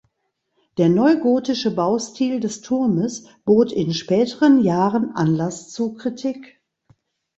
Der 0.79 0.89
neugotische 0.89 1.69
Baustil 1.75 2.39
des 2.39 2.61
Turmes 2.61 3.27
bot 3.45 3.71
in 3.71 3.93
späteren 3.93 4.63
Jahren 4.63 5.11
Anlass 5.15 5.69
zu 5.69 5.93
Kritik. 5.93 6.59